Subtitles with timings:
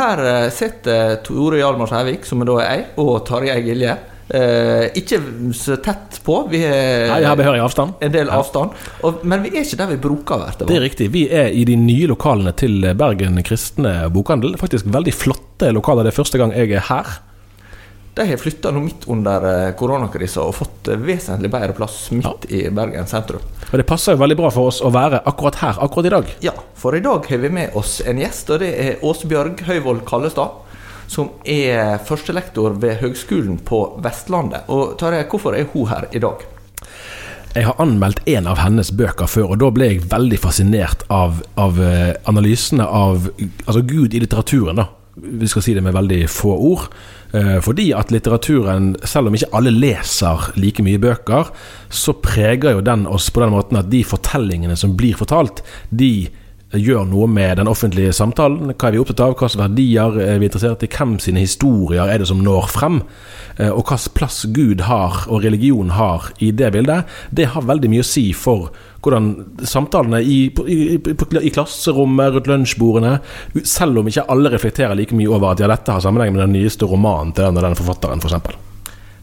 [0.00, 3.96] Her eh, sitter Tore Hjalmar Skjærvik, som da er jeg, og Tarjei Gilje.
[4.30, 5.18] Eh, ikke
[5.58, 7.96] så tett på, vi har Nei, her behørig avstand.
[8.00, 8.76] en del avstand.
[9.04, 10.68] Og, men vi er ikke der vi bruker å være.
[10.70, 11.10] Det er riktig.
[11.12, 14.54] Vi er i de nye lokalene til Bergen kristne bokhandel.
[14.60, 16.06] Faktisk veldig flotte lokaler.
[16.06, 17.18] Det er første gang jeg er her.
[18.14, 22.48] De har flytta nå midt under eh, koronakrisa og fått eh, vesentlig bedre plass midt
[22.50, 23.44] i Bergen sentrum.
[23.70, 26.32] Og det passer jo veldig bra for oss å være akkurat her, akkurat i dag.
[26.48, 30.02] Ja, for i dag har vi med oss en gjest, og det er Åsbjørg Høyvold
[30.08, 30.66] Kallestad.
[31.10, 34.68] Som er førstelektor ved Høgskolen på Vestlandet.
[34.70, 36.44] Og Tarjei, hvorfor er hun her i dag?
[37.50, 41.40] Jeg har anmeldt en av hennes bøker før, og da ble jeg veldig fascinert av,
[41.58, 43.26] av eh, analysene av
[43.64, 44.78] altså Gud i litteraturen.
[44.78, 44.86] da.
[45.18, 46.86] Vi skal si det med veldig få ord.
[47.32, 51.52] Eh, Fordi at litteraturen, selv om ikke alle leser like mye bøker,
[51.88, 56.28] så preger jo den oss på den måten at de fortellingene som blir fortalt, de
[56.70, 58.70] gjør noe med den offentlige samtalen.
[58.78, 59.32] Hva er vi opptatt av?
[59.34, 60.90] Hvilke verdier er vi interessert i?
[60.90, 63.00] Hvem sine historier er det som når frem?
[63.58, 67.04] Eh, Og hvilken plass Gud har, og religion har, i det bildet,
[67.34, 68.70] det har veldig mye å si for
[69.00, 69.28] hvordan
[69.64, 73.14] samtalene i, i, i, i klasserommet, rundt lunsjbordene
[73.64, 76.58] Selv om ikke alle reflekterer like mye over at ja, dette har sammenheng med den
[76.58, 78.58] nyeste romanen til den og den forfatteren, f.eks.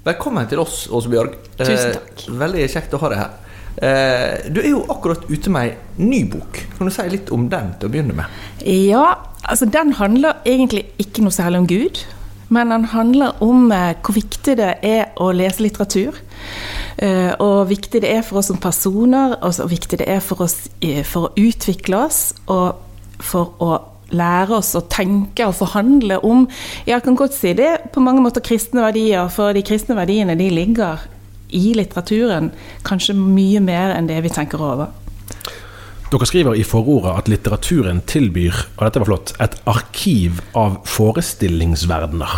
[0.08, 1.36] Velkommen til oss, Åsbjørg.
[1.60, 2.24] Tusen takk.
[2.24, 3.34] Eh, veldig kjekt å ha deg her.
[3.78, 6.62] Eh, du er jo akkurat ute med ei ny bok.
[6.78, 8.38] Kan du si litt om den til å begynne med?
[8.64, 12.02] Ja, altså den handler egentlig ikke noe særlig om Gud.
[12.50, 16.16] Men den handler om eh, hvor viktig det er å lese litteratur.
[16.98, 20.42] Eh, og viktig det er for oss som personer, og så viktig det er for
[20.48, 22.32] oss eh, for å utvikle oss.
[22.50, 23.72] Og for å
[24.14, 26.46] lære oss å tenke og forhandle om
[26.88, 30.48] Jeg kan godt si det på mange måter kristne verdier, for de kristne verdiene de
[30.54, 31.04] ligger
[31.48, 32.52] i litteraturen
[32.88, 34.94] kanskje mye mer enn det vi tenker over.
[36.08, 42.38] Dere skriver i forordet at litteraturen tilbyr og dette var flott, et arkiv av forestillingsverdener.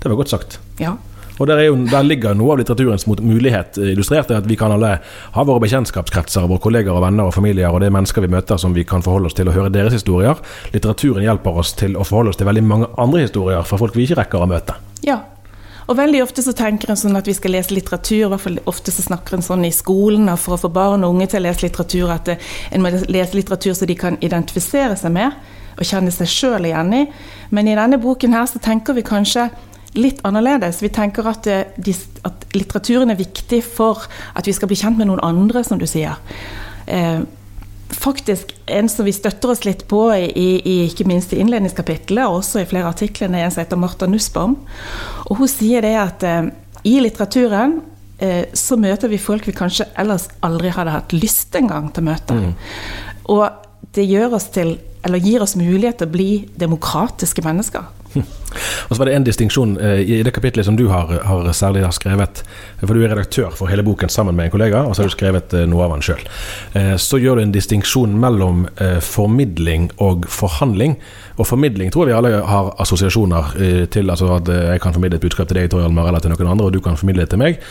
[0.00, 0.58] Det var godt sagt.
[0.80, 0.94] Ja.
[1.40, 4.98] Og der, er jo, der ligger noe av litteraturens mulighet illustrert at vi kan alle
[5.34, 8.60] ha våre bekjentskapskretser, våre kolleger og venner og familier, og det er mennesker vi møter
[8.60, 10.36] som vi kan forholde oss til og høre deres historier.
[10.74, 14.04] Litteraturen hjelper oss til å forholde oss til veldig mange andre historier fra folk vi
[14.04, 14.76] ikke rekker å møte.
[15.06, 15.22] Ja.
[15.90, 18.60] Og veldig ofte så tenker en sånn at vi skal lese litteratur, i hvert fall
[18.70, 21.48] ofte så snakker en sånn i skolen for å få barn og unge til å
[21.48, 25.34] lese litteratur, at eh, en må lese litteratur så de kan identifisere seg med
[25.80, 27.02] og kjenne seg sjøl igjen i.
[27.50, 29.48] Men i denne boken her så tenker vi kanskje
[29.98, 30.82] litt annerledes.
[30.82, 31.94] Vi tenker at, eh, de,
[32.26, 35.86] at litteraturen er viktig for at vi skal bli kjent med noen andre, som du
[35.90, 36.18] sier.
[36.86, 37.20] Eh,
[37.90, 42.40] faktisk en som vi støtter oss litt på, i, i, ikke minst i innledningskapitlet, og
[42.40, 44.56] også i flere artikler, er en som heter Martha Nussbaum.
[45.26, 46.52] Og hun sier det at eh,
[46.86, 47.80] i litteraturen
[48.18, 52.10] eh, så møter vi folk vi kanskje ellers aldri hadde hatt lyst engang til å
[52.12, 52.38] møte.
[53.30, 53.46] Og
[53.96, 57.88] det gjør oss til, eller gir oss mulighet til å bli demokratiske mennesker.
[58.88, 61.84] Og så var det en distinksjon eh, i det kapitlet som du har, har særlig
[61.84, 62.42] har skrevet.
[62.82, 65.14] For du er redaktør for hele boken sammen med en kollega, og så har du
[65.14, 66.24] skrevet eh, noe av den sjøl.
[66.78, 68.66] Eh, så gjør du en distinksjon mellom
[69.04, 70.96] formidling og forhandling.
[71.40, 73.54] Og formidling tror vi alle har assosiasjoner
[73.92, 74.10] til.
[74.12, 76.68] Altså at jeg kan formidle et budskap til deg, Tor Hjalmar, eller til noen andre,
[76.68, 77.62] og du kan formidle det til meg.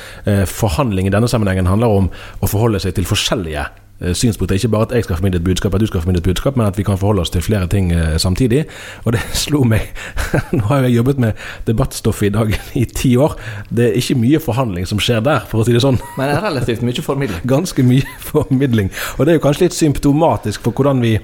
[0.49, 2.09] Forhandling i denne sammenhengen handler om
[2.39, 3.67] å forholde seg til forskjellige
[4.01, 6.23] eh, er Ikke bare at jeg skal formidle et budskap, at du skal formidle et
[6.23, 8.65] budskap, men at vi kan forholde oss til flere ting eh, samtidig.
[9.05, 9.91] Og det slo meg
[10.57, 11.33] Nå har jeg jobbet med
[11.67, 13.35] debattstoff i dag i ti år.
[13.69, 15.99] Det er ikke mye forhandling som skjer der, for å si det sånn.
[16.17, 17.43] Men det er relativt mye formidling.
[17.49, 18.93] Ganske mye formidling.
[19.17, 21.17] Og det er jo kanskje litt symptomatisk for hvordan vi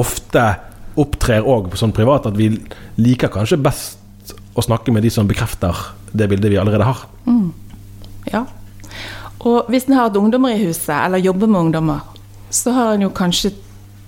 [0.00, 0.48] ofte
[0.98, 2.52] opptrer òg sånn privat, at vi
[3.02, 5.74] liker kanskje best å snakke med de som bekrefter
[6.14, 7.00] det bildet vi allerede har.
[8.30, 8.44] Ja.
[9.40, 12.04] Og hvis en har hatt ungdommer i huset, eller jobber med ungdommer,
[12.50, 13.52] så har en jo kanskje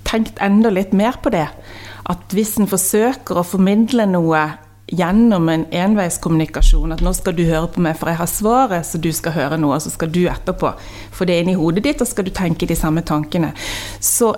[0.06, 1.49] tenkt enda litt mer på det.
[2.06, 4.44] At hvis en forsøker å formidle noe
[4.87, 9.00] gjennom en enveiskommunikasjon, at nå skal du høre på meg, for jeg har svaret, så
[9.02, 10.70] du skal høre noe, og så skal du etterpå
[11.17, 13.50] få det inn i hodet ditt, og skal du tenke de samme tankene.
[13.99, 14.31] Så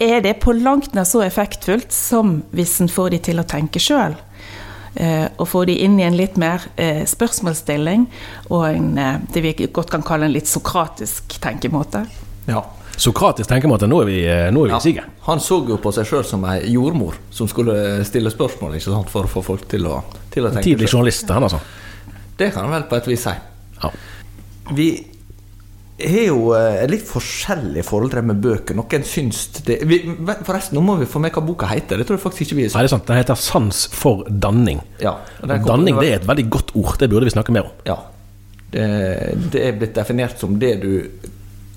[0.00, 3.82] er det på langt nær så effektfullt som hvis en får de til å tenke
[3.82, 4.16] sjøl.
[4.94, 8.08] Eh, og få de inn i en litt mer eh, spørsmålsstilling
[8.50, 12.04] og en, eh, det vi godt kan kalle en litt sokratisk tenkemåte.
[12.50, 12.64] Ja.
[13.00, 14.18] Sokratisk tenkemåte, nå er vi,
[14.52, 15.12] nå er vi i siget.
[15.24, 19.12] Han så jo på seg sjøl som ei jordmor som skulle stille spørsmål ikke sant,
[19.12, 20.02] for å få folk til å,
[20.34, 21.62] til å tenke Tidlig journalist, han altså.
[22.36, 23.32] Det kan han vel på et vis si.
[23.80, 23.92] Ja.
[24.76, 24.90] Vi
[26.08, 28.76] har jo eh, et litt forskjellig forhold til det med bøker.
[28.78, 29.98] Noen syns det vi,
[30.46, 31.98] Forresten, nå må vi få med hva boka heter.
[32.00, 33.06] Det tror jeg faktisk ikke vi Nei, det er sant.
[33.10, 34.80] Den heter 'Sans for danning'.
[35.02, 36.96] Ja, danning det er et veldig godt ord.
[36.98, 37.70] Det burde vi snakke mer om.
[37.86, 37.98] Ja.
[38.70, 38.86] Det,
[39.52, 40.92] det er blitt definert som det du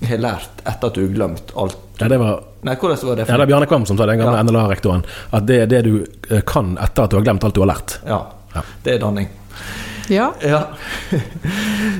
[0.06, 1.76] har lært etter at du har glemt alt.
[2.00, 3.24] Ja, det var Nei, hvordan var det?
[3.28, 4.42] ja, det er Bjarne Kvam som sa det, den gamle Ja.
[4.42, 5.04] NLA-rektoren.
[5.32, 7.68] At det er det du eh, kan etter at du har glemt alt du har
[7.74, 7.98] lært.
[8.06, 8.20] Ja,
[8.54, 8.62] Ja.
[8.84, 9.28] det er danning.
[10.08, 10.34] Ja.
[10.42, 10.66] Ja.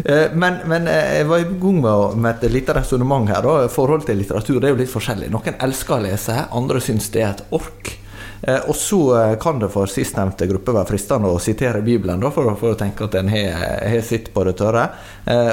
[0.04, 3.44] Eh, men, men eh, jeg var i gang med, med et lite resonnement her.
[3.44, 3.68] Da.
[3.72, 5.28] Forhold til litteratur det er jo litt forskjellig.
[5.32, 7.92] Noen elsker å lese, andre syns det er et ork.
[8.42, 8.98] Eh, Og så
[9.40, 13.06] kan det for sistnevnte gruppe være fristende å sitere Bibelen da, for, for å tenke
[13.06, 14.88] at en har sitt på det tørre.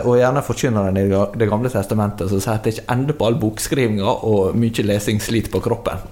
[0.08, 1.06] Og gjerne forkynneren i
[1.38, 5.22] Det gamle testamentet som sier at det ikke ender på all bokskrivinga og mye lesing
[5.24, 6.04] sliter på kroppen.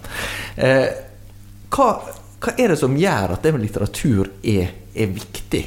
[0.56, 1.90] Hva,
[2.40, 5.66] hva er det som gjør at det med litteratur er, er viktig?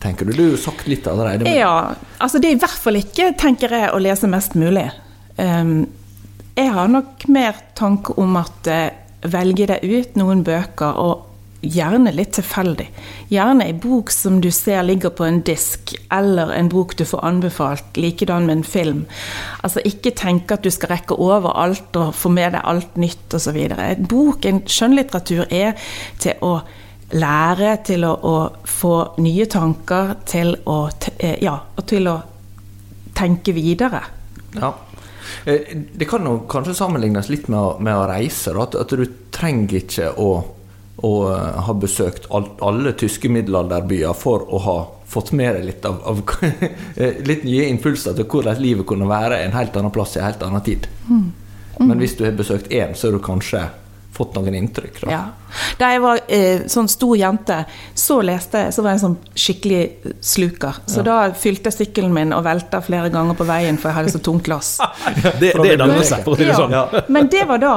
[0.00, 0.32] Tenker du?
[0.32, 1.44] Du har jo sagt litt allerede.
[1.44, 4.90] men- Ja, altså det er i hvert fall ikke, tenker jeg, å lese mest mulig.
[5.38, 5.86] Um,
[6.56, 8.90] jeg har nok mer tanke om at uh,
[9.22, 11.26] velge deg ut noen bøker, og
[11.62, 12.86] gjerne litt tilfeldig.
[13.28, 17.20] Gjerne ei bok som du ser ligger på en disk, eller en bok du får
[17.28, 19.02] anbefalt, likedan med en film.
[19.62, 23.36] Altså ikke tenke at du skal rekke over alt og få med deg alt nytt
[23.36, 23.58] osv.
[24.08, 25.74] Bok, en skjønnlitteratur, er
[26.18, 26.62] til å
[27.12, 28.36] lære, til å, å
[28.68, 30.78] få nye tanker, til å,
[31.18, 32.16] eh, ja, til å
[33.16, 34.02] tenke videre.
[34.54, 34.72] Ja.
[35.44, 38.54] Eh, Det kan jo kanskje sammenlignes litt med å, med å reise.
[38.62, 40.30] At, at du trenger ikke å,
[40.96, 44.78] å eh, ha besøkt all, alle tyske middelalderbyer for å ha
[45.10, 46.20] fått med deg litt av, av
[47.30, 50.44] litt nye impulser til hvordan livet kunne være en helt annen plass i en helt
[50.46, 50.86] annen tid.
[51.80, 53.64] Men hvis du har besøkt én, så er du kanskje
[54.20, 55.02] fått noen inntrykk.
[55.04, 55.12] Da.
[55.12, 55.22] Ja.
[55.80, 57.56] Da jeg var eh, sånn stor jente,
[57.98, 60.80] så leste jeg, så var jeg sånn skikkelig sluker.
[60.90, 64.14] Så da fylte jeg sykkelen min og velta flere ganger på veien, for jeg hadde
[64.14, 64.76] så tungt lass.
[65.40, 65.88] Det, det det,
[66.24, 66.74] for det sånn.
[66.74, 66.84] Ja,
[67.14, 67.74] Men det var da.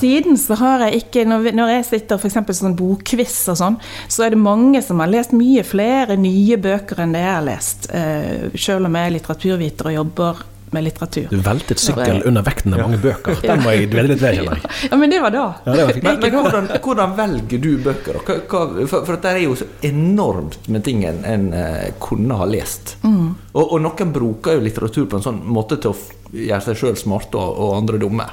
[0.00, 2.36] Siden så har jeg ikke Når, vi, når jeg sitter f.eks.
[2.60, 3.78] sånn bokquiz og sånn,
[4.12, 7.46] så er det mange som har lest mye flere nye bøker enn det jeg har
[7.46, 7.88] lest.
[7.94, 10.44] Eh, selv om jeg er litteraturviter og jobber
[10.74, 11.26] med litteratur.
[11.30, 13.38] Du veltet sykkel under vekten av mange bøker.
[13.42, 14.72] Den må jeg dvele litt ved, kjenner jeg.
[14.90, 15.44] Ja, men det var da.
[15.64, 16.00] Ja, det var.
[16.06, 18.18] Men, men hvordan, hvordan velger du bøker?
[18.26, 22.40] Hva, hva, for, for det er jo så enormt med ting en, en eh, kunne
[22.40, 22.96] ha lest.
[23.06, 25.96] Og, og noen bruker jo litteratur på en sånn måte til å
[26.36, 28.26] gjøre seg sjøl smarte og, og andre dumme.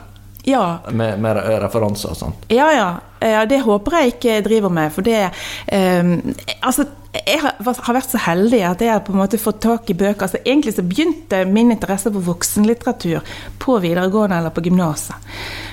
[0.43, 2.49] Ja, Med, med referanser og sånt.
[2.51, 2.87] Ja, ja.
[3.23, 3.45] ja.
[3.47, 4.91] Det håper jeg ikke driver med.
[4.91, 5.29] For det
[5.71, 6.17] um,
[6.59, 9.95] Altså, jeg har vært så heldig at jeg har på en måte fått tak i
[9.97, 10.25] bøker.
[10.25, 15.15] Altså, egentlig så begynte min interesse for voksenlitteratur på videregående eller på gymnaset.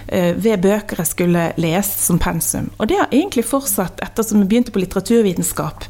[0.09, 2.68] eh, Ved bøker jeg skulle lese som pensum.
[2.78, 5.87] Og det har egentlig fortsatt ettersom jeg begynte på litteraturvitenskap.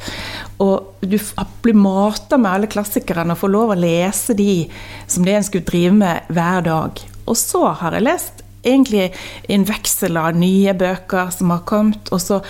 [0.62, 1.18] Og du
[1.62, 4.68] blir mata med alle klassikerne og får lov å lese de
[5.06, 7.02] som det en skulle drive med hver dag.
[7.26, 9.10] Og så har jeg lest egentlig
[9.48, 12.10] en veksel av nye bøker som har kommet.
[12.14, 12.40] Og så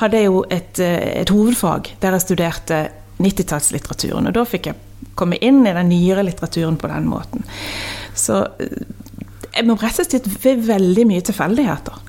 [0.00, 2.82] hadde jeg jo et, eh, et hovedfag der jeg studerte
[3.22, 4.28] 90-tallslitteraturen.
[4.28, 4.76] Og da fikk jeg
[5.16, 7.46] komme inn i den nyere litteraturen på den måten.
[8.14, 8.82] Så eh,
[9.56, 12.02] jeg må rett og slett ved veldig mye tilfeldigheter.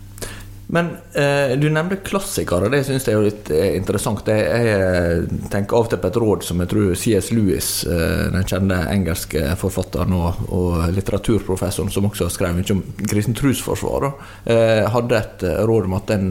[0.70, 4.28] Men eh, du nevnte klassikere, det syns jeg er litt eh, interessant.
[4.28, 7.30] Jeg, jeg eh, tenker av og til på et råd som jeg tror C.S.
[7.32, 12.84] Lewis, eh, den kjente engelske forfatteren og, og, litteraturprofessoren som også har skrevet mye om
[13.08, 14.10] kristen trosforsvar,
[14.52, 16.30] eh, hadde et eh, råd om at en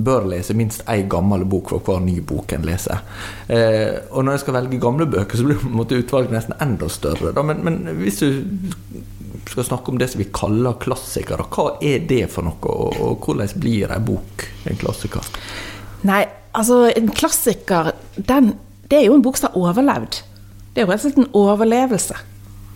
[0.00, 3.04] bør lese minst én gammel bok for hver ny bok en leser.
[3.52, 7.34] og når jeg skal velge gamle bøker, så blir utvalget nesten enda større.
[7.36, 7.44] Da.
[7.44, 8.28] Men, men hvis du
[9.46, 11.46] skal snakke om det som vi kaller klassikere.
[11.52, 15.30] Hva er det for noe, og hvordan blir en bok en klassiker?
[16.08, 16.24] Nei,
[16.58, 18.54] altså en klassiker, den,
[18.90, 20.22] det er jo en bok som har overlevd.
[20.72, 22.20] Det er jo rett og slett en overlevelse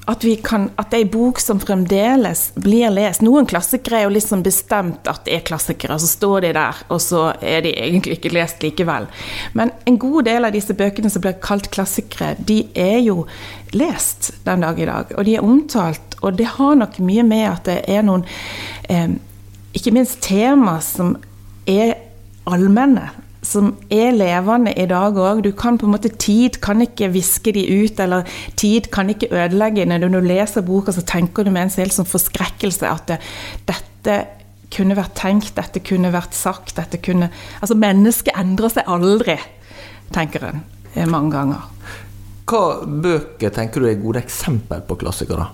[0.06, 3.24] at, kan, at, det er en bok som fremdeles blir lest.
[3.26, 7.00] Noen klassikere er jo liksom bestemt at det er klassikere, så står de der, og
[7.02, 9.08] så er de egentlig ikke lest likevel.
[9.58, 13.24] Men en god del av disse bøkene som blir kalt klassikere, de er jo
[13.74, 15.10] lest den dag i dag.
[15.18, 18.26] Og de er omtalt, og det har nok mye med at det er noen
[18.90, 19.16] eh,
[19.76, 21.16] Ikke minst tema som
[21.68, 21.94] er
[22.48, 23.10] allmenne
[23.46, 25.42] som er levende i dag òg.
[25.44, 28.26] Du kan på en måte Tid kan ikke viske de ut, eller
[28.58, 29.86] tid kan ikke ødelegge.
[29.86, 33.20] Når du leser boka, så tenker du med en helt sånn forskrekkelse at det,
[33.68, 34.16] dette
[34.74, 37.30] kunne vært tenkt, dette kunne vært sagt, dette kunne
[37.60, 39.38] Altså, mennesket endrer seg aldri,
[40.14, 40.64] tenker en
[40.94, 41.70] eh, mange ganger.
[42.46, 45.48] Hva bøker tenker du er gode eksempel på klassikere?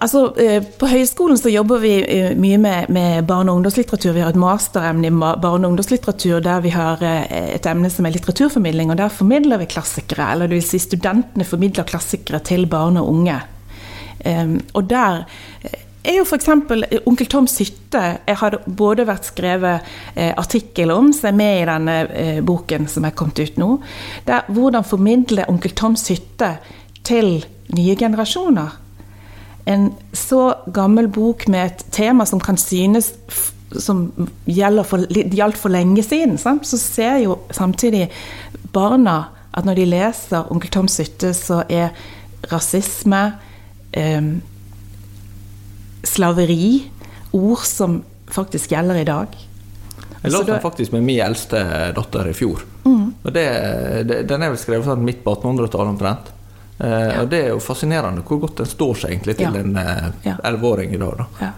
[0.00, 4.12] Altså, eh, på høyskolen så jobber vi eh, mye med, med barne- og ungdomslitteratur.
[4.16, 8.06] Vi har et masteremne i barne- og ungdomslitteratur der vi har eh, et emne som
[8.06, 8.92] er litteraturformidling.
[8.92, 13.10] Og der formidler vi klassikere, eller det vil si studentene formidler klassikere til barn og
[13.12, 13.40] unge.
[14.24, 15.18] Og der
[16.04, 16.46] er jo f.eks.
[17.04, 21.96] Onkel Toms hytte jeg har både vært skrevet artikkel om, som er med i denne
[22.46, 23.68] boken som er kommet ut nå.
[24.24, 26.54] Der, hvordan formidle Onkel Toms hytte
[27.04, 27.36] til
[27.76, 28.80] nye generasjoner
[29.64, 33.14] en så gammel bok med et tema som kan synes
[33.80, 34.04] som
[34.86, 36.66] for, gjaldt for lenge siden, sant?
[36.68, 38.06] så ser jo samtidig
[38.74, 41.90] barna at når de leser 'Onkel Toms hytte', så er
[42.52, 43.32] rasisme,
[43.92, 44.22] eh,
[46.04, 46.90] slaveri
[47.32, 49.28] ord som faktisk gjelder i dag.
[50.22, 51.60] Jeg lå den faktisk med min eldste
[51.94, 52.64] datter i fjor.
[52.84, 53.14] Mm.
[53.24, 53.46] Og det,
[54.08, 56.33] det, den er vel skrevet sånn midt på 1800-tallet omtrent.
[56.80, 57.22] Uh, ja.
[57.22, 59.62] Og Det er jo fascinerende hvor godt den står seg egentlig til ja.
[59.62, 61.24] en eh, ellveåring uh, i dag.
[61.40, 61.50] Ja.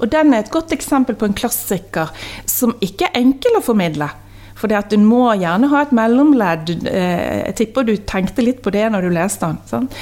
[0.00, 2.12] Og Den er et godt eksempel på en klassiker
[2.48, 4.08] som ikke er enkel å formidle.
[4.54, 6.72] For det at du må gjerne ha et mellomledd.
[6.86, 9.60] Uh, jeg tipper du tenkte litt på det når du leste den.
[9.68, 9.98] Sant?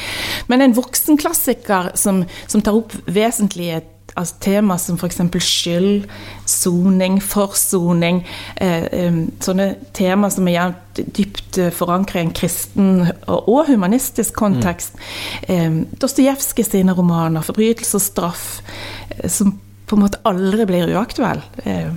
[0.53, 3.83] Men en voksenklassiker som, som tar opp vesentlige
[4.17, 5.21] altså tema som f.eks.
[5.41, 6.07] skyld,
[6.49, 8.23] soning, forsoning.
[8.57, 12.91] Eh, eh, sånne tema som er dypt eh, forankret i en kristen
[13.27, 14.99] og humanistisk kontekst.
[15.49, 15.55] Mm.
[15.55, 18.63] Eh, Dostojevskij sine romaner, 'Forbrytelse og straff',
[19.19, 21.43] eh, som på en måte aldri blir uaktuell.
[21.65, 21.91] Eh.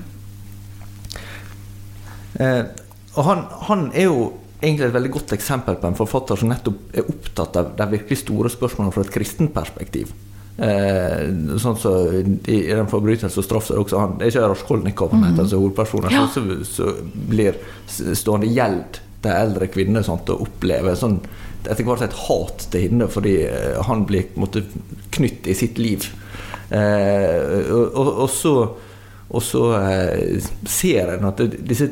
[3.16, 6.98] og han, han er jo egentlig et veldig godt eksempel på en forfatter som nettopp
[6.98, 10.12] er opptatt av de virkelig store spørsmålene fra et kristent perspektiv.
[10.58, 12.22] Eh, sånn så I,
[12.54, 15.42] i den forbrytelsen straff er også han Det er ikke Raskolnikov han heter, mm.
[15.44, 16.14] altså hovedpersonen.
[16.16, 16.28] Ja.
[16.32, 16.94] Så, så,
[17.28, 17.60] blir
[18.16, 21.20] stående gjeld til eldre kvinner sånt, og opplever sånn,
[21.66, 24.64] etter hvert et hat til henne fordi eh, han blir måtte,
[25.16, 26.08] knytt i sitt liv.
[26.70, 28.56] Eh, og, og, og, så,
[29.28, 31.92] og så eh, ser en at disse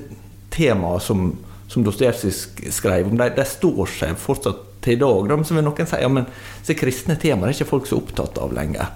[0.53, 1.34] temaene som,
[1.67, 5.29] som Dostojevskij skrev om, de, de står seg fortsatt til i dag.
[5.31, 6.27] Da, som noen sier ja, men
[6.63, 8.91] så kristne temaer er ikke folk så opptatt av lenger.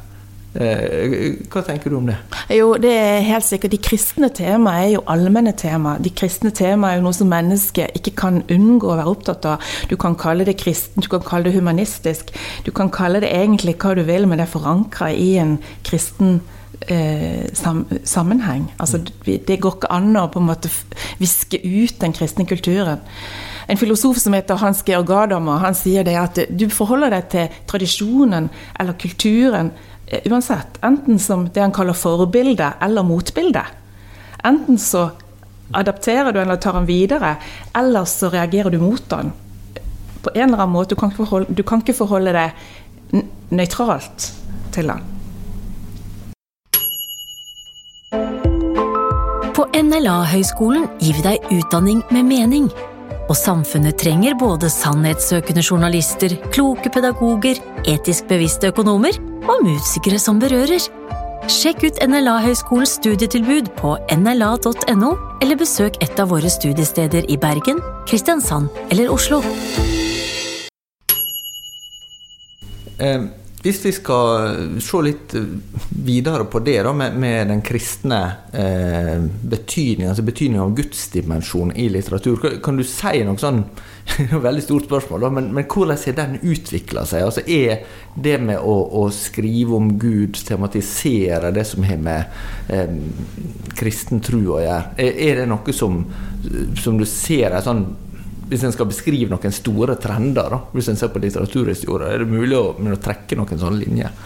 [0.57, 2.15] Eh, hva tenker du om det?
[2.55, 3.75] Jo, det er helt sikkert.
[3.75, 5.97] De kristne temaene er jo allmenne tema.
[6.01, 9.73] De kristne temaene er jo noe som mennesket ikke kan unngå å være opptatt av.
[9.91, 12.31] Du kan kalle det kristen, du kan kalle det humanistisk.
[12.65, 16.39] Du kan kalle det egentlig hva du vil, men det er forankra i en kristen
[16.87, 18.71] eh, sam sammenheng.
[18.79, 20.73] Altså, det går ikke an å på en måte
[21.21, 23.05] viske ut den kristne kulturen
[23.67, 27.57] en filosof som heter Hans Georg Gadamer, han sier det at du forholder deg til
[27.67, 28.47] tradisjonen
[28.79, 29.73] eller kulturen
[30.07, 30.79] eh, uansett.
[30.87, 33.65] Enten som det han kaller forbilde eller motbilde.
[34.47, 35.09] Enten så
[35.75, 37.35] adapterer du eller tar den videre,
[37.75, 39.33] eller så reagerer du mot den.
[40.23, 40.95] På en eller annen måte.
[40.95, 43.21] Du kan ikke forholde, du kan ikke forholde deg
[43.51, 44.31] nøytralt
[44.75, 45.03] til den.
[49.57, 52.69] På NLA-høgskolen gir vi deg utdanning med mening.
[53.27, 59.17] Og samfunnet trenger både sannhetssøkende journalister, kloke pedagoger, etisk bevisste økonomer
[59.51, 60.85] og musikere som berører.
[61.51, 65.11] Sjekk ut NLA-høgskolens studietilbud på nla.no,
[65.43, 69.41] eller besøk et av våre studiesteder i Bergen, Kristiansand eller Oslo.
[72.99, 73.27] Eh,
[73.67, 75.33] Hvis vi skal se litt
[75.91, 78.19] videre på det da, med, med den kristne
[78.55, 83.59] eh, betydningen, altså betydningen av gudsdimensjonen i litteratur, kan, du si noe sånn
[84.47, 87.27] veldig stort spørsmål, da, men, men hvordan har den utvikla seg?
[87.27, 87.83] Altså, er
[88.15, 92.97] det med å, å, skrive om Gud, tematisere det som har med eh,
[93.75, 96.05] kristen tro å gjøre, er, er, det noe som,
[96.79, 97.83] som du ser er sånn
[98.49, 102.31] hvis en skal beskrive noen store trender, da, hvis en ser på litteraturhistorie, er det
[102.31, 104.25] mulig å, å trekke noen sånne linjer?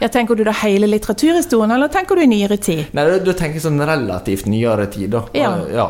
[0.00, 2.86] Ja, tenker du da hele litteraturhistorien, eller tenker du i nyere tid?
[2.96, 5.24] Nei, Du tenker sånn relativt nyere tid, da.
[5.36, 5.54] Ja.
[5.72, 5.88] ja.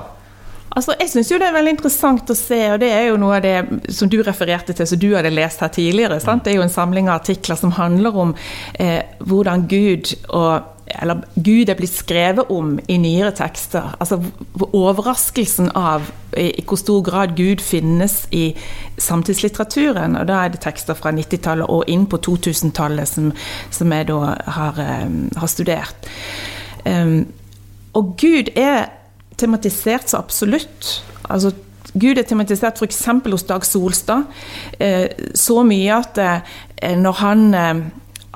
[0.78, 3.38] Altså, jeg syns jo det er veldig interessant å se, og det er jo noe
[3.38, 6.20] av det som du refererte til, som du hadde lest her tidligere.
[6.23, 6.44] Sant?
[6.44, 8.35] Det er jo en samling av artikler som handler om
[8.78, 13.92] eh, hvordan Gud og eller Gud er blitt skrevet om i nyere tekster.
[14.00, 14.21] Altså
[14.73, 18.50] overraskelsen av i, hvor stor grad Gud finnes i
[18.99, 20.16] samtidslitteraturen.
[20.16, 23.30] Og da er det tekster fra 90-tallet og inn på 2000-tallet som,
[23.71, 26.11] som, jeg da har, um, har studert.
[26.85, 27.26] Um,
[27.99, 28.88] og Gud er
[29.38, 30.99] tematisert så absolutt.
[31.28, 31.52] Altså,
[31.99, 33.04] Gud er tematisert f.eks.
[33.30, 34.28] hos Dag Solstad.
[34.80, 37.80] Eh, så mye at eh, når han eh,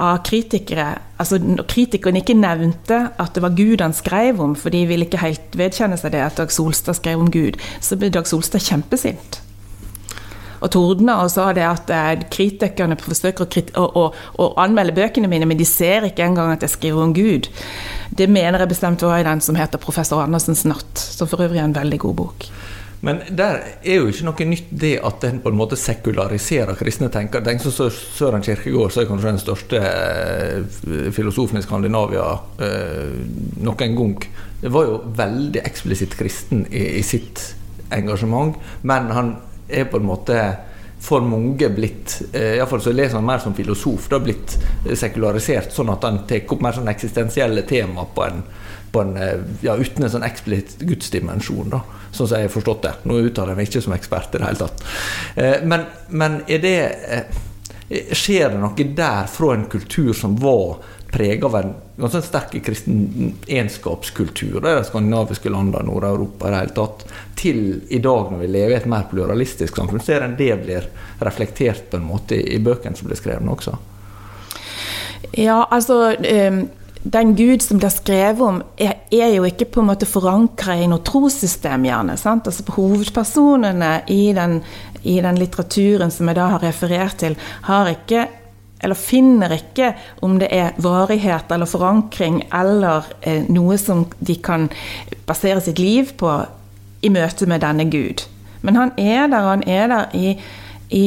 [0.03, 4.75] av kritikere altså Når kritikeren ikke nevnte at det var Gud han skrev om, for
[4.75, 8.11] de ville ikke helt vedkjenne seg det at Dag Solstad skrev om Gud, så ble
[8.11, 9.39] Dag Solstad kjempesint.
[10.63, 13.47] Og tordna og sa det at kritikerne forsøker
[13.79, 14.05] å, å,
[14.39, 17.51] å, anmelde bøkene mine, men de ser ikke engang at jeg skriver om Gud.
[18.11, 21.59] Det mener jeg bestemt var i den som heter 'Professor Andersens natt', som for øvrig
[21.59, 22.51] er en veldig god bok.
[23.03, 27.09] Men der er jo ikke noe nytt det at en på en måte sekulariserer kristne
[27.11, 27.43] tenkere.
[27.49, 32.29] Tenk som Søren Kirkegård, så er kanskje den største eh, filosofen i Skandinavia
[32.63, 33.17] eh,
[33.67, 34.29] noen gang.
[34.63, 37.43] Var jo veldig eksplisitt kristen i, i sitt
[37.93, 38.55] engasjement,
[38.87, 39.35] men han
[39.67, 40.39] er på en måte
[41.03, 44.07] for mange blitt eh, Iallfall så leser han mer som filosof.
[44.13, 44.55] Har blitt
[44.95, 48.45] sekularisert, sånn at han tar opp mer sånn eksistensielle tema på en,
[49.01, 51.71] en eh, ja, uten en sånn eksplisitt gudsdimensjon.
[51.73, 51.83] da,
[52.13, 52.93] Sånn som jeg har forstått det.
[53.09, 54.85] Nå uttaler jeg meg ikke som ekspert i det hele tatt.
[55.37, 56.77] Eh, men, men er det
[57.09, 57.41] eh,
[57.93, 60.79] Skjer det noe der fra en kultur som var
[61.13, 66.77] preget av en ganske sterk kristen enskapskultur i de skandinaviske landene, Nord-Europa i det hele
[66.79, 67.05] tatt,
[67.37, 67.61] til
[67.93, 70.89] i dag når vi lever i et mer pluralistisk samfunn, ser en det blir
[71.21, 73.77] reflektert på en måte i bøkene som blir skrevet også?
[75.37, 76.65] Ja, altså um
[77.03, 80.87] den Gud som er skrevet om, er, er jo ikke på en måte forankra i
[80.91, 82.15] noe trossystem, gjerne.
[82.21, 82.47] Sant?
[82.47, 84.61] Altså Hovedpersonene i den,
[85.03, 87.37] i den litteraturen som jeg da har referert til,
[87.67, 88.29] har ikke
[88.83, 89.93] eller finner ikke
[90.27, 94.67] om det er varighet eller forankring eller eh, noe som de kan
[95.29, 96.33] basere sitt liv på
[97.03, 98.25] i møte med denne Gud.
[98.67, 100.35] Men han er der, han er der i,
[100.91, 101.07] i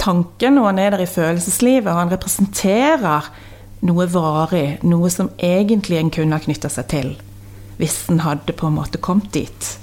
[0.00, 1.88] tanken, og han er der i følelseslivet.
[1.88, 3.28] og Han representerer
[3.86, 7.12] noe varig, noe som egentlig en kunne ha knytta seg til,
[7.80, 9.76] hvis en hadde på en måte kommet dit.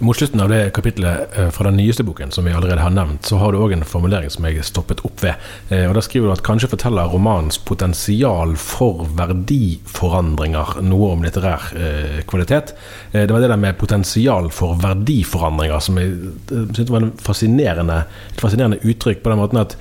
[0.00, 3.26] Mot slutten av det kapitlet eh, fra den nyeste boken, som vi allerede har nevnt,
[3.28, 5.36] så har du òg en formulering som jeg stoppet opp ved.
[5.68, 11.68] Eh, og Da skriver du at kanskje forteller romanens potensial for verdiforandringer noe om litterær
[11.76, 12.72] eh, kvalitet.
[13.12, 16.16] Det var det der med potensial for verdiforandringer som jeg
[16.48, 19.76] syntes var fascinerende, et fascinerende uttrykk, på den måten at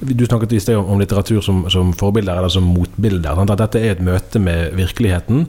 [0.00, 3.40] du snakket i sted om litteratur som, som forbilder eller som motbilder.
[3.44, 5.46] At dette er et møte med virkeligheten.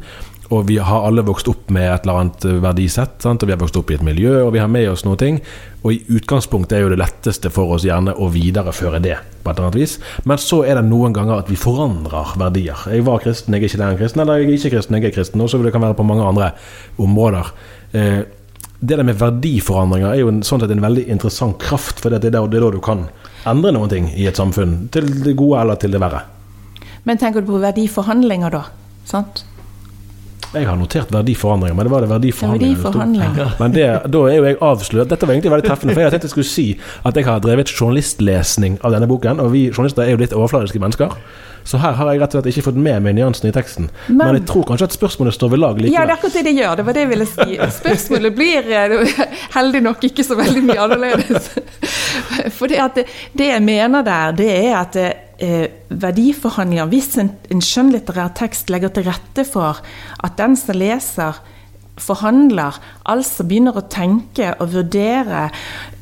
[0.53, 3.17] Og vi har alle vokst opp med et eller annet verdisett.
[3.23, 3.41] Sant?
[3.41, 5.39] og Vi har vokst opp i et miljø, og vi har med oss noen ting
[5.81, 9.17] Og i utgangspunktet er jo det letteste for oss gjerne å videreføre det.
[9.41, 12.77] på et eller annet vis Men så er det noen ganger at vi forandrer verdier.
[12.93, 14.21] Jeg var kristen, jeg er ikke lenger kristen.
[14.21, 15.41] Eller jeg er ikke kristen, jeg er kristen.
[15.41, 16.51] Og så det være på mange andre
[16.97, 17.53] områder.
[17.93, 18.21] Eh,
[18.79, 22.19] det der med verdiforandringer er jo en, sånn sett en veldig interessant kraft, for det
[22.19, 23.07] er det er da du kan
[23.49, 24.87] endre noen ting i et samfunn.
[24.93, 26.23] Til det gode eller til det verre.
[27.05, 28.63] Men tenker du på verdiforhandlinger, da?
[29.05, 29.43] Sant?
[30.53, 32.77] Jeg har notert verdiforandringer, men det var det verdiforhandlinger.
[32.83, 33.55] verdiforhandlinger.
[33.59, 35.09] Men det, da er jo jeg avslørt.
[35.11, 36.67] Dette var egentlig veldig treffende, for jeg tenkte jeg skulle si
[37.03, 40.81] at jeg har drevet journalistlesning av denne boken, og vi journalister er jo litt overfladiske
[40.83, 41.17] mennesker.
[41.65, 43.87] Så her har jeg rett og slett ikke fått med meg nyansene i teksten.
[44.05, 45.95] Men, men, jeg tror kanskje at spørsmålet står ved lag likevel.
[45.97, 46.75] Ja, det er akkurat det det gjør.
[46.77, 47.57] Det var det jeg ville si.
[47.79, 49.23] Spørsmålet blir eh,
[49.57, 51.49] heldig nok ikke så veldig mye annerledes.
[52.57, 54.99] For det, det, det jeg mener der, det er at
[55.39, 59.81] eh, verdiforhandlinger Hvis en, en skjønnlitterær tekst legger til rette for
[60.23, 61.41] at den som leser,
[61.95, 62.75] forhandler,
[63.07, 65.47] altså begynner å tenke og vurdere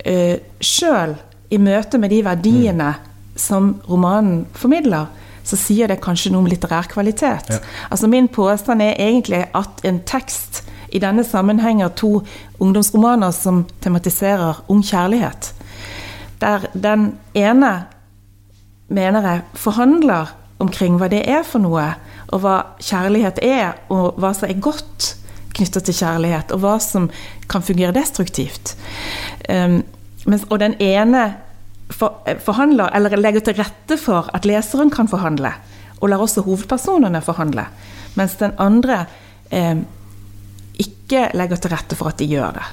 [0.05, 1.13] eh, sjøl
[1.53, 3.11] i møte med de verdiene mm.
[3.37, 5.11] som romanen formidler,
[5.43, 7.51] så sier det kanskje noe om litterær kvalitet.
[7.51, 7.59] Ja.
[7.91, 12.21] Altså Min påstand er egentlig at en tekst i denne sammenhenger to
[12.61, 15.53] ungdomsromaner som tematiserer ung kjærlighet.
[16.41, 17.73] Der den ene
[18.93, 21.85] mener jeg, forhandler omkring hva det er for noe,
[22.33, 25.13] og hva kjærlighet er, og hva som er godt
[25.53, 27.09] knyttet til kjærlighet, og hva som
[27.51, 28.75] kan fungere destruktivt.
[29.49, 29.81] Um,
[30.25, 31.25] mens, og den ene
[31.93, 35.53] for, forhandler, eller legger til rette for at leseren kan forhandle,
[35.99, 37.67] og lar også hovedpersonene forhandle.
[38.17, 39.03] Mens den andre
[39.51, 39.85] um,
[40.81, 42.65] ikke legger til rette for at de gjør det.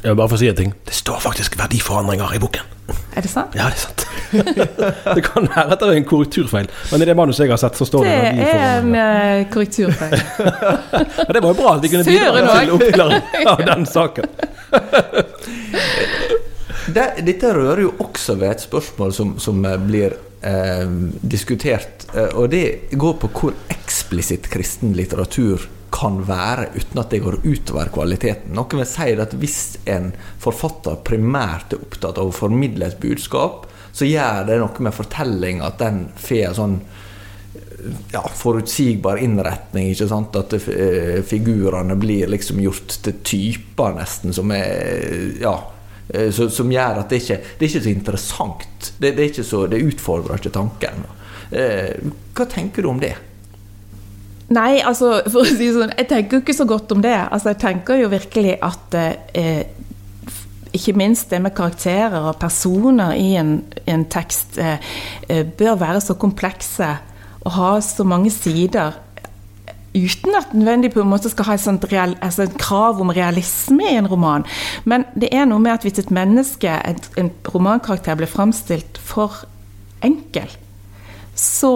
[0.00, 0.72] Jeg vil bare få si en ting.
[0.88, 2.76] Det står faktisk verdiforandringer i boken.
[3.16, 3.56] Er det sant?
[3.56, 4.06] Ja, det er sant.
[5.16, 7.78] det kan være at det er en korrekturfeil, men i det manuset jeg har sett,
[7.78, 10.16] så står det, det er en uh, korrekturfeil.
[11.26, 14.30] men det var jo bra at vi kunne bidra til oppklaring av den saken.
[16.96, 20.86] det, dette rører jo også ved et spørsmål som, som blir eh,
[21.22, 27.22] diskutert, eh, og det går på hvor eksplisitt kristen litteratur kan være, uten at det
[27.24, 28.54] går utover kvaliteten.
[28.56, 33.66] Noen vil si at hvis en forfatter primært er opptatt av å formidle et budskap,
[33.92, 36.80] så gjør det noe med fortellinga at den får sånn
[38.12, 39.90] ja, forutsigbar innretning.
[39.90, 40.36] ikke sant?
[40.36, 45.54] At eh, figurene blir liksom gjort til typer, nesten, som er ja,
[46.08, 48.92] eh, som gjør at det ikke det er ikke så interessant.
[48.98, 51.04] Det, det, er ikke så, det utfordrer ikke tanken.
[51.50, 53.16] Eh, hva tenker du om det?
[54.50, 57.14] Nei, altså, for å si sånn, jeg tenker jo ikke så godt om det.
[57.14, 59.60] Altså, jeg tenker jo virkelig at eh,
[60.74, 64.90] ikke minst det med karakterer og personer i en, en tekst eh,
[65.28, 66.88] eh bør være så komplekse
[67.40, 68.98] og ha så mange sider
[69.94, 73.86] uten at nødvendig på en måte skal ha et, real, altså et krav om realisme
[73.86, 74.44] i en roman.
[74.84, 79.44] Men det er noe med at hvis et menneske, et, en romankarakter, blir framstilt for
[80.06, 80.50] enkel,
[81.34, 81.72] så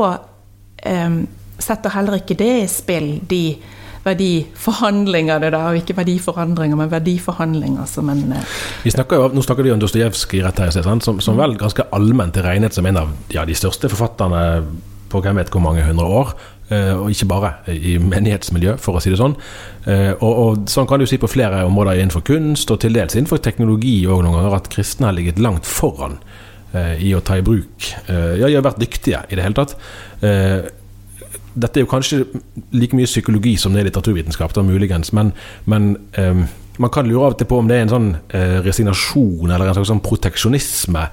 [0.86, 1.22] eh,
[1.58, 3.44] setter heller ikke det i spill, de
[4.04, 9.66] verdiforhandlingene, da, og ikke verdiforandringer, men verdiforhandlinger som en eh, vi snakker jo, Nå snakker
[9.66, 10.44] vi om Dostojevskij
[11.04, 14.42] som, som vel ganske allment er regnet som en av ja, de største forfatterne
[15.12, 16.34] på hvem vet hvor mange hundre år.
[16.72, 19.36] Eh, og ikke bare i menighetsmiljø, for å si det sånn.
[19.86, 23.16] Eh, og, og Sånn kan du si på flere områder innenfor kunst, og til dels
[23.16, 26.18] innenfor teknologi òg noen ganger, at kristne har ligget langt foran
[26.74, 29.76] i å ta i bruk Ja, de har vært dyktige i det hele tatt
[31.54, 32.24] dette er jo kanskje
[32.74, 35.32] like mye psykologi som det er litteraturvitenskap, da, muligens, men,
[35.70, 36.44] men um,
[36.82, 39.70] man kan lure av og til på om det er en sånn uh, resignasjon eller
[39.70, 41.04] en slags sånn proteksjonisme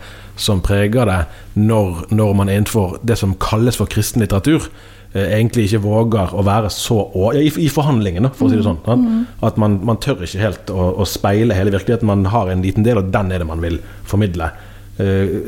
[0.41, 1.19] som preger det,
[1.61, 4.65] når, når man innenfor det som kalles for kristen litteratur,
[5.13, 8.65] uh, egentlig ikke våger å være så ja, i, i forhandlingene, for å si det
[8.65, 8.81] sånn.
[8.81, 9.23] Mm.
[9.45, 12.09] At man, man, tør ikke helt å, å, speile hele virkeligheten.
[12.09, 13.77] Man har en liten del, og den er det man vil
[14.09, 14.49] formidle.
[14.97, 15.41] Uh,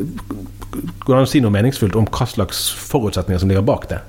[0.74, 4.04] går det an å si noe meningsfullt om hva slags forutsetninger som ligger bak det?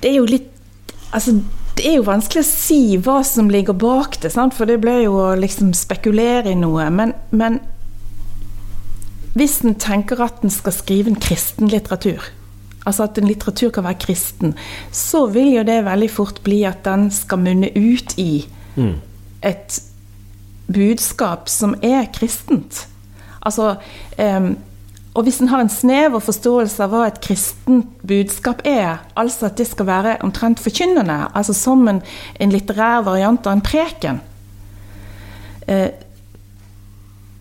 [0.00, 0.50] Det er jo litt
[1.14, 1.30] Altså,
[1.78, 4.56] det er jo vanskelig å si hva som ligger bak det, sant?
[4.56, 6.88] for det blir jo å liksom spekulere i noe.
[6.90, 7.60] Men, men
[9.38, 12.26] hvis en tenker at en skal skrive en kristen litteratur,
[12.82, 14.56] altså at en litteratur kan være kristen,
[14.90, 18.94] så vil jo det veldig fort bli at den skal munne ut i mm.
[19.46, 19.80] et
[20.66, 22.88] budskap som er kristent.
[23.44, 23.76] Altså
[24.18, 24.54] um,
[25.14, 29.60] og hvis en har en snever forståelse av hva et kristent budskap er, altså at
[29.60, 32.00] det skal være omtrent forkynnende, altså som en,
[32.42, 34.18] en litterær variant av en preken,
[35.70, 35.92] eh,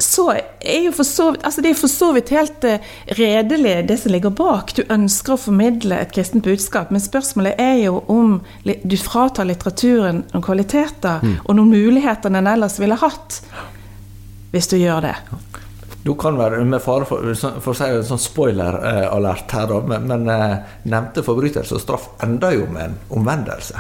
[0.04, 3.76] så er jo for så vidt altså Det er for så vidt helt eh, redelig,
[3.88, 4.74] det som ligger bak.
[4.76, 10.26] Du ønsker å formidle et kristent budskap, men spørsmålet er jo om du fratar litteraturen
[10.34, 11.38] noen kvaliteter mm.
[11.46, 13.40] og noen muligheter den ellers ville hatt,
[14.54, 15.16] hvis du gjør det.
[16.04, 17.32] Du kan være, med fare for,
[17.64, 20.56] for å si en sånn spoiler-alert her, da, men, men eh,
[20.92, 23.80] nevnte forbrytelse og straff enda jo med en omvendelse.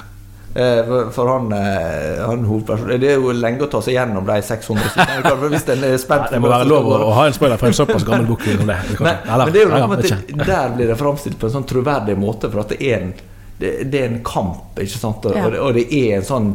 [0.55, 4.35] Eh, for han, eh, han hovedpersonen Det er jo lenge å ta seg gjennom de
[4.45, 5.49] 600 sidene.
[5.49, 8.05] Hvis en er spent Det må være lov å ha en spoiler for en såpass
[8.05, 8.45] gammel bok.
[8.45, 8.59] Det.
[8.61, 11.65] Men, men, det er jo noe med at der blir det framstilt på en sånn
[11.67, 13.13] troverdig måte, for at det er en
[13.53, 15.25] det, det, er en kamp, ikke sant?
[15.29, 15.49] Og, ja.
[15.61, 16.47] og, det, er en sånn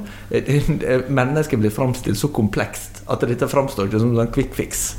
[1.14, 4.90] Mennesket blir framstilt så komplekst at dette framstår ikke som en quick fix.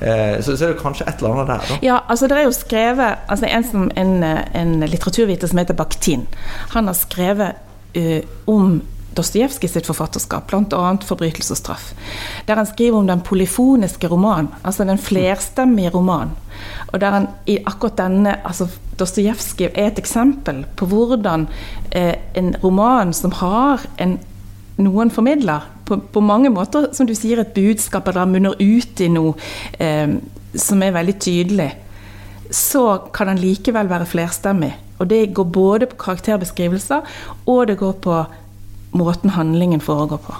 [0.00, 1.64] Eh, så, så, er det kanskje et eller annet der.
[1.68, 1.78] Da.
[1.82, 4.22] Ja, altså det er jo skrevet altså En, som, en,
[4.54, 6.26] en litteraturviter som heter Bakhtin,
[6.74, 7.52] han har skrevet
[7.96, 8.80] uh, om
[9.18, 10.96] Dostojevskij sitt forfatterskap, bl.a.
[11.02, 11.94] 'Forbrytelse og straff',
[12.46, 16.30] der han skriver om den polyfoniske roman, altså den flerstemmige roman.
[16.92, 21.48] Og der han i akkurat denne altså Dostojevskij er et eksempel på hvordan
[21.92, 24.18] eh, en roman som har en
[24.78, 25.66] noen formidler.
[25.88, 29.32] På, på, mange måter, som du sier, et budskap eller munner ut i noe
[29.80, 30.18] eh,
[30.58, 31.70] som er veldig tydelig.
[32.52, 34.74] Så kan den likevel være flerstemmig.
[34.98, 37.06] Og det går både på karakterbeskrivelser,
[37.46, 38.18] og det går på
[38.98, 40.34] måten handlingen foregår på.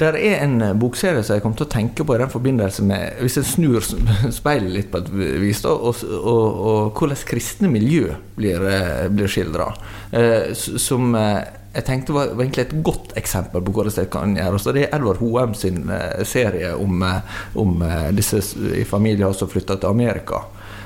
[0.00, 2.84] Der er en eh, bokserie som jeg kom til å tenke på i den forbindelse
[2.88, 3.84] med Hvis jeg snur
[4.40, 5.10] speilet litt på et
[5.42, 9.68] vis, da, og, og, og hvordan kristne miljø blir, eh, blir skildra.
[10.16, 14.34] Eh, som eh, jeg tenkte var, var egentlig et godt eksempel på hvordan det kan
[14.34, 14.66] gjøres.
[14.74, 18.42] Det er Edvard Hoem sin eh, serie om, eh, om eh, disse
[18.74, 20.42] i familier som flytta til Amerika.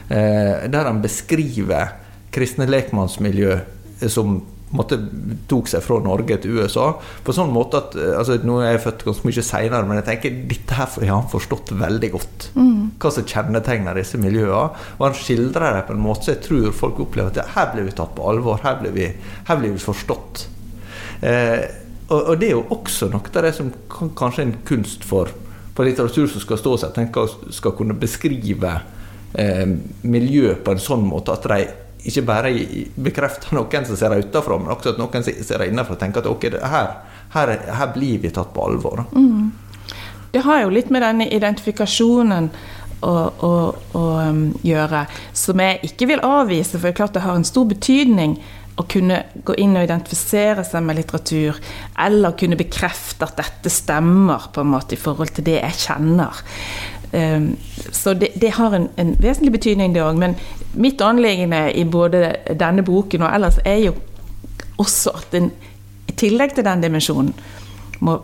[0.08, 1.96] Eh, der han beskriver
[2.34, 3.56] kristne lekmannsmiljø
[4.12, 4.42] som
[4.74, 4.98] måte
[5.48, 6.88] tok seg fra Norge til USA.
[7.24, 10.40] På sånn måte at altså, Nå er jeg født ganske mye seinere, men jeg tenker
[10.50, 12.48] dette her har han forstått veldig godt.
[13.00, 14.64] Hva som kjennetegner disse miljøene.
[14.98, 17.86] Og han skildrer det på en måte så jeg tror folk opplever at her blir
[17.86, 18.60] vi tatt på alvor.
[18.66, 19.12] Her blir vi,
[19.46, 20.48] her blir vi forstått.
[21.24, 21.64] Eh,
[22.12, 25.30] og, det er jo også noe av det som kan, kanskje er en kunst for,
[25.74, 26.92] for litteratur som skal stå seg.
[26.96, 28.74] Tenker skal kunne beskrive
[29.40, 29.64] eh,
[30.04, 31.62] miljø på en sånn måte at de
[32.04, 32.50] ikke bare
[33.00, 36.28] bekrefter noen som ser det utenfra, men også at noen ser det innenfra tenker at
[36.28, 36.90] ok, her,
[37.32, 39.06] her, er- her blir vi tatt på alvor.
[39.16, 39.52] Mm.
[40.34, 42.50] Det har jo litt med denne identifikasjonen
[43.00, 43.14] å,
[43.48, 43.52] å,
[43.96, 47.48] å um, gjøre, som jeg ikke vil avvise, for det er klart det har en
[47.48, 48.36] stor betydning
[48.74, 51.60] å kunne gå inn og identifisere seg med litteratur,
[52.06, 56.42] eller kunne bekrefte at dette stemmer på en måte i forhold til det jeg kjenner.
[57.14, 57.52] Um,
[57.94, 60.18] så det, det har en, en vesentlig betydning, det òg.
[60.18, 60.34] Men
[60.74, 63.94] mitt anliggende i både denne boken og ellers er jo
[64.82, 65.52] også at en
[66.10, 67.30] i tillegg til den dimensjonen
[68.04, 68.18] må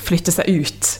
[0.00, 0.90] flytte seg ut.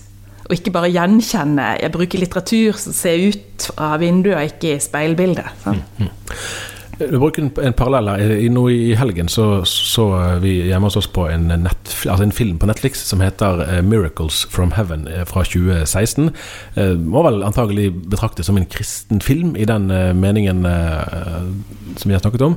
[0.49, 1.67] Og ikke bare gjenkjenne.
[1.79, 5.67] Jeg bruker litteratur som ser ut av vinduet, ikke i speilbildet.
[5.71, 6.70] Mm, Du
[7.09, 8.33] bruker en, parallell her.
[8.37, 10.07] I, nå I helgen så, så
[10.43, 13.81] vi hjemme hos oss på en, nett, altså en film på Netflix som heter eh,
[13.83, 16.31] 'Miracles from Heaven' eh, fra 2016.
[16.75, 19.89] Eh, må vel antagelig betraktes som en kristen film i den
[20.21, 20.63] meningen
[21.97, 22.57] som vi har snakket om.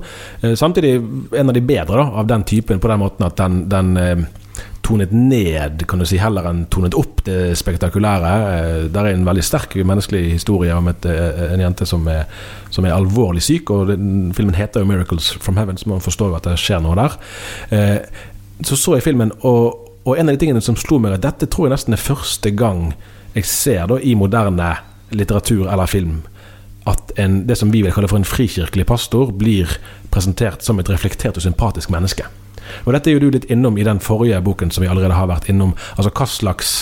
[0.56, 0.93] Samtidig
[1.36, 4.27] en av de bedre da, av den typen, på den måten at den, den
[4.84, 8.34] tonet ned, kan du si, heller enn tonet opp det spektakulære.
[8.54, 12.26] Eh, Der er en veldig sterk menneskelig historie om et, eh, en jente som er,
[12.69, 16.30] som er alvorlig syk, og den, filmen heter jo 'Miracles from Heaven', så man forstår
[16.30, 17.17] jo at det skjer noe der.
[17.72, 18.00] Eh,
[18.63, 21.48] Så så jeg filmen, og, og en av de tingene som slo meg, at dette
[21.48, 22.93] tror jeg nesten er første gang
[23.36, 24.78] jeg ser da i moderne
[25.12, 26.22] litteratur eller film
[26.86, 29.67] at en, det som vi vil kalle for en frikirkelig pastor, blir
[30.12, 32.24] presentert som et reflektert og sympatisk menneske.
[32.86, 35.30] Og Dette er jo du litt innom i den forrige boken som vi allerede har
[35.32, 35.76] vært innom.
[35.97, 36.73] Altså Hva slags,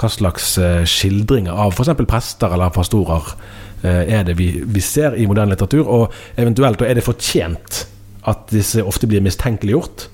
[0.00, 1.94] hva slags eh, skildringer av f.eks.
[2.08, 3.34] prester eller pastorer
[3.82, 5.84] eh, er det vi, vi ser i moderne litteratur?
[5.86, 7.84] Og eventuelt og er det fortjent
[8.30, 10.08] at disse ofte blir mistenkeliggjort?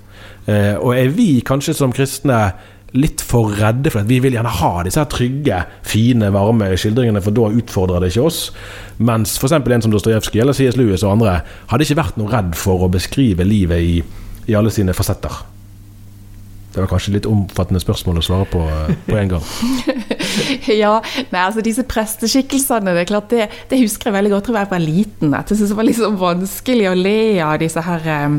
[0.49, 2.41] Eh, og er vi kanskje som kristne
[2.97, 7.21] litt for redde for at vi vil gjerne ha disse her trygge, fine, varme skildringene,
[7.25, 8.41] for da utfordrer det ikke oss.
[9.05, 9.59] Mens f.eks.
[9.59, 10.79] en som Dostojevskij eller C.S.
[10.79, 13.99] Lewis og andre hadde ikke vært noe redd for å beskrive livet i,
[14.49, 15.45] i alle sine fasetter.
[16.75, 19.47] Det var kanskje litt omfattende spørsmål å svare på eh, på en gang.
[20.69, 20.99] Ja,
[21.33, 24.71] nei, altså disse presteskikkelsene, det er klart det, det husker jeg veldig godt fra jeg
[24.71, 25.33] var liten.
[25.35, 28.37] At jeg syntes det var litt sånn vanskelig å le av disse her um,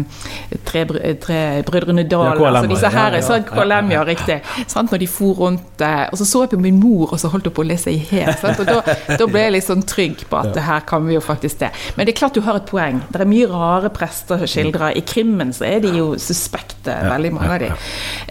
[0.70, 0.86] tre,
[1.20, 2.40] tre brødrene Dal.
[2.40, 4.38] Ja, altså disse her, ja, ja, sånn, KLM, ja, riktig.
[4.72, 7.32] Sant, når de for rundt eh, Og så så jeg på min mor, og så
[7.34, 8.32] holdt hun på å lese i hjel.
[8.54, 8.80] Og da,
[9.20, 11.72] da ble jeg litt sånn trygg på at det her kan vi jo faktisk det.
[11.98, 13.02] Men det er klart du har et poeng.
[13.10, 14.94] Det er mye rare prester skildra.
[14.96, 17.72] I krimmen så er de jo suspekte, veldig mange av de.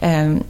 [0.02, 0.42] Um,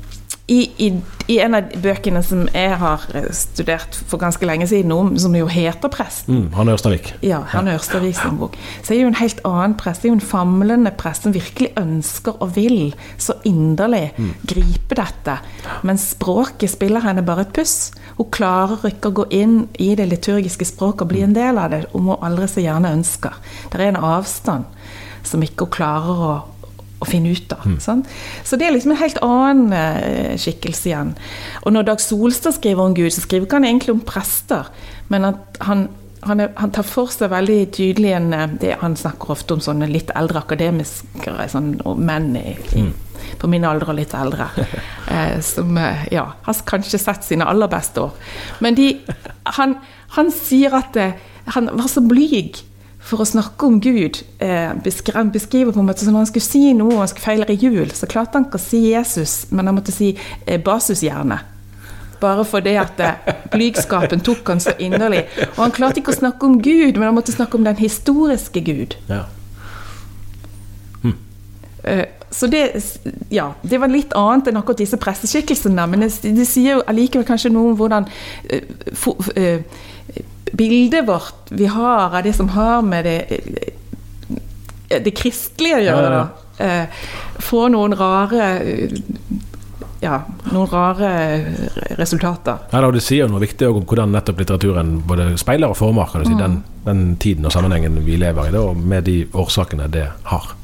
[0.51, 0.87] i, i,
[1.29, 5.35] I en av bøkene som jeg har eh, studert for ganske lenge siden, om, som
[5.37, 7.11] jo heter 'Presten', Mm, han Ørstavik.
[7.23, 8.57] ja, Hanne Ørstavik sin bok.
[8.83, 10.01] Så er jo en helt annen prest.
[10.03, 14.13] Det er jo en famlende prest som virkelig ønsker og vil så inderlig
[14.47, 15.39] gripe dette.
[15.83, 17.93] Men språket spiller henne bare et puss.
[18.17, 21.71] Hun klarer ikke å gå inn i det liturgiske språket og bli en del av
[21.71, 23.33] det, om hun aldri så gjerne ønsker.
[23.71, 24.65] Det er en avstand
[25.25, 26.45] som ikke hun klarer å,
[26.99, 27.67] å finne ut av.
[27.83, 28.09] sant?
[28.45, 31.15] Så det er liksom en helt annen eh, skikkelse igjen.
[31.65, 34.71] Og når Dag Solstad skriver om Gud, så skriver ikke han egentlig om prester,
[35.09, 35.89] men at han
[36.27, 39.63] han, er, han tar for seg veldig tydelig en eh, det, Han snakker ofte om
[39.63, 42.87] sånne litt eldre akademikere, sånn, og menn i, i,
[43.39, 44.49] på min alder og litt eldre,
[45.15, 48.35] eh, som eh, ja, har kanskje sett sine aller beste år.
[48.65, 48.91] Men de,
[49.59, 49.79] han,
[50.17, 51.13] han sier at det,
[51.55, 52.59] han var så blyg
[53.09, 54.19] for å snakke om Gud.
[54.45, 57.25] Eh, beskri- beskriver på en måte som Når han skulle si noe, og han skulle
[57.25, 60.11] feile i jul, så klarte han ikke å si Jesus, men han måtte si
[60.47, 61.39] eh, Basushjerne.
[62.21, 65.25] Bare fordi at eh, blygskapen tok han så inderlig.
[65.55, 68.61] Og han klarte ikke å snakke om Gud, men han måtte snakke om den historiske
[68.67, 68.97] Gud.
[69.09, 69.25] Ja.
[71.85, 72.75] Eh, Så det,
[73.33, 77.25] ja, det var litt annet enn akkurat disse presseskikkelsene, men det, det sier jo allikevel
[77.25, 78.05] kanskje noe om hvordan
[78.53, 79.63] eh, fo- eh,
[80.53, 83.41] bildet vårt vi har av det som har med det,
[84.89, 86.27] det kristelige å gjøre, da.
[86.59, 87.05] Eh,
[87.49, 88.47] Får noen rare
[90.01, 90.21] ja,
[90.53, 91.11] noen rare
[91.99, 92.59] resultater.
[92.71, 96.35] Ja, da, Du sier noe viktig om hvordan nettopp litteraturen både speiler og former si,
[96.35, 96.39] mm.
[96.39, 100.55] den, den, tiden og sammenhengen vi lever i, da, med de årsakene det har.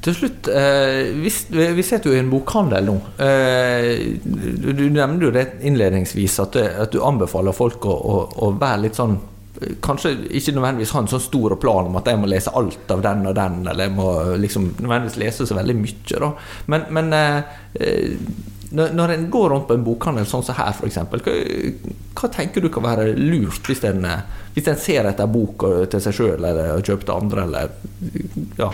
[0.00, 1.30] Til slutt, eh, vi,
[1.76, 2.94] vi sitter jo i en bokhandel nå.
[3.20, 8.22] Eh, du, du nevnte jo det innledningsvis, at, det, at du anbefaler folk å, å,
[8.46, 9.18] å, være litt sånn
[9.84, 13.02] Kanskje ikke nødvendigvis ha en sånn stor plan om at jeg må lese alt av
[13.04, 14.06] den og den, eller jeg må
[14.40, 16.20] liksom nødvendigvis lese så veldig mye.
[16.22, 16.30] Da.
[16.72, 18.14] Men, men eh,
[18.78, 21.34] når en går rundt på en bokhandel sånn som her, f.eks., hva,
[22.22, 24.06] hva tenker du kan være lurt hvis en,
[24.54, 28.70] hvis en ser etter bok til seg sjøl eller kjøper til andre, eller ja,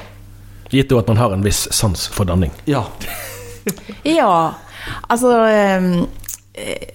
[0.71, 2.53] Gitt at man har en viss sans for danning.
[2.65, 2.85] Ja.
[4.03, 4.55] ja,
[5.09, 6.07] altså ehm,
[6.55, 6.93] eh,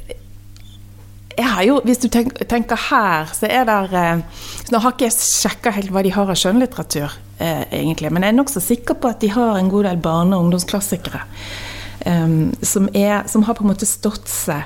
[1.37, 5.17] jeg har jo, Hvis du tenker her, så er det eh, Nå har ikke jeg
[5.19, 9.11] sjekka helt hva de har av skjønnlitteratur, eh, egentlig, men jeg er nokså sikker på
[9.11, 11.25] at de har en god del barne- og ungdomsklassikere
[12.05, 14.63] um, som, er, som, har på en måte stått seg.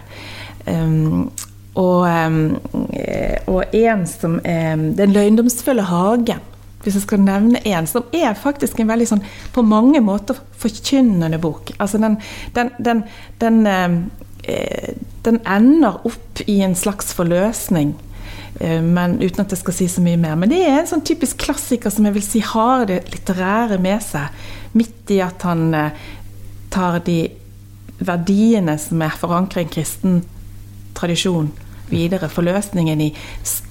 [0.65, 1.31] Um,
[1.75, 2.55] og, um,
[3.51, 6.41] og en som er Den løgndomsfulle hagen
[6.86, 11.39] hvis jeg skal nevne en, som er faktisk en veldig sånn på mange måter forkynnende
[11.41, 11.74] bok.
[11.82, 12.19] Altså den,
[12.56, 13.04] den, den,
[13.41, 13.62] den,
[14.45, 14.93] eh,
[15.26, 17.95] den ender opp i en slags forløsning.
[18.60, 20.38] Eh, men uten at jeg skal si så mye mer.
[20.39, 24.04] Men det er en sånn typisk klassiker som jeg vil si har det litterære med
[24.06, 24.45] seg.
[24.78, 26.08] Midt i at han eh,
[26.74, 27.19] tar de
[27.95, 30.17] verdiene som er forankret i en kristen
[30.95, 31.52] tradisjon,
[31.89, 32.32] videre.
[32.32, 33.12] Forløsningen i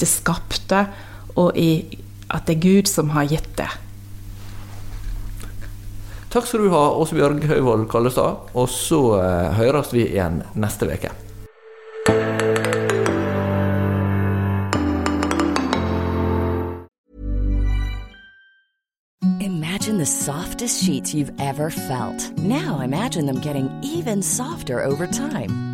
[0.01, 0.87] det skapte
[1.41, 2.01] og i
[2.35, 3.71] at det er Gud som har gitt det.
[6.35, 8.51] Takk skal du ha, Åsebjørg Høyvold Kallestad.
[8.59, 11.13] Og så uh, høres vi igjen neste uke.
[19.39, 22.37] Imagine the softest sheets you've ever felt.
[22.39, 25.74] Now imagine them getting even softer over time.